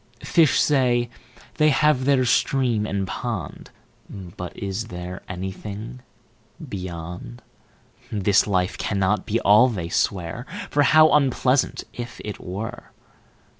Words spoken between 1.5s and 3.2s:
they have their Stream and